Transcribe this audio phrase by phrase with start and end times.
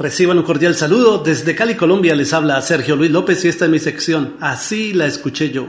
[0.00, 1.18] Reciban un cordial saludo.
[1.18, 4.34] Desde Cali, Colombia, les habla Sergio Luis López y esta es mi sección.
[4.40, 5.68] Así la escuché yo.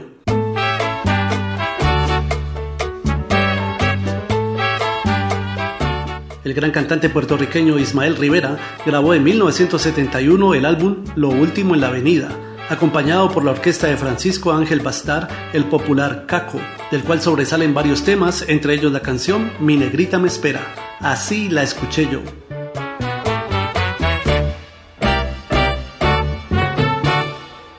[6.44, 8.56] El gran cantante puertorriqueño Ismael Rivera
[8.86, 12.30] grabó en 1971 el álbum Lo Último en la Avenida,
[12.70, 16.58] acompañado por la orquesta de Francisco Ángel Bastar, el popular Caco,
[16.90, 20.74] del cual sobresalen varios temas, entre ellos la canción Mi Negrita Me Espera.
[21.00, 22.22] Así la escuché yo.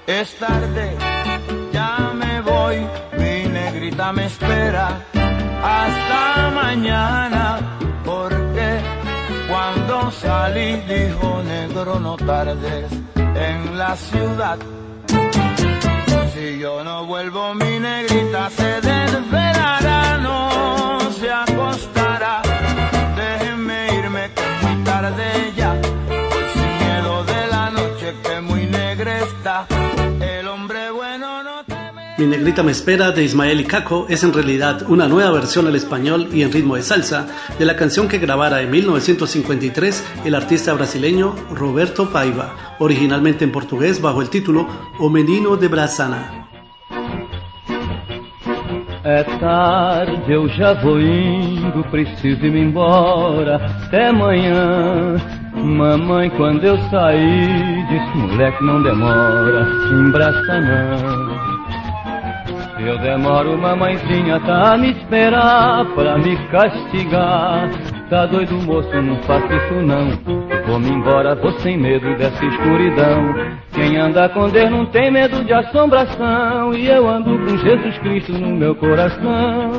[0.05, 0.97] Es tarde,
[1.71, 2.85] ya me voy,
[3.17, 5.01] mi negrita me espera
[5.63, 7.59] hasta mañana,
[8.03, 8.81] porque
[9.47, 14.57] cuando salí dijo negro no tardes en la ciudad.
[16.33, 19.82] Si yo no vuelvo, mi negrita se desvelará,
[32.15, 35.75] Mi negrita me espera de Ismael y Caco es en realidad una nueva versión al
[35.75, 37.25] español y en ritmo de salsa
[37.57, 43.99] de la canción que grabara en 1953 el artista brasileño Roberto Paiva, originalmente en portugués
[43.99, 44.67] bajo el título
[44.99, 46.39] O Menino de Brasana.
[49.05, 53.59] É tarde, indo, preciso embora.
[55.55, 61.32] Mamãe, quando eu saí, disse: moleque, não demora, embraça.
[62.85, 67.69] Eu demoro, mamãezinha tá a me esperar pra me castigar.
[68.09, 70.09] Tá doido, moço, não faça isso não.
[70.67, 73.35] Vou-me embora, vou sem medo dessa escuridão.
[73.73, 76.73] Quem anda com Deus não tem medo de assombração.
[76.73, 79.71] E eu ando com Jesus Cristo no meu coração.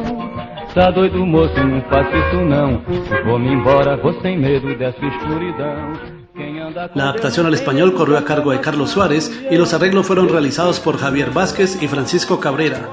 [0.75, 2.83] Tá doido, moço, não faça isso não.
[3.25, 6.24] Vou-me embora, vou sem medo dessa escuridão.
[6.35, 10.81] La adaptación al español corrió a cargo de Carlos Suárez y los arreglos fueron realizados
[10.81, 12.89] por Javier Vázquez y Francisco Cabrera.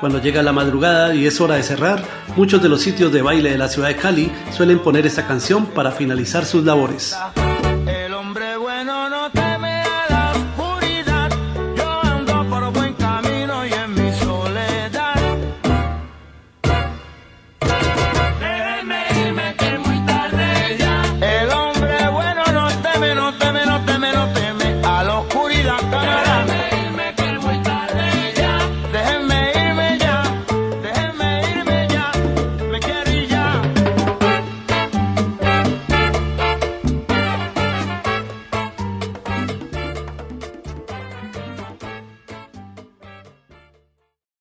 [0.00, 2.02] Cuando llega la madrugada y es hora de cerrar,
[2.34, 5.66] muchos de los sitios de baile de la ciudad de Cali suelen poner esta canción
[5.66, 7.14] para finalizar sus labores.